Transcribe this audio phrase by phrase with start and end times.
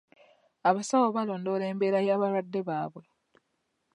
[0.69, 3.03] Abasawo balondoola embeera y'abalwadde baabwe.